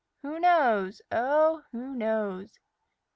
Who 0.23 0.39
knows? 0.39 0.99
Oh, 1.11 1.61
who 1.71 1.93
knows? 1.93 2.57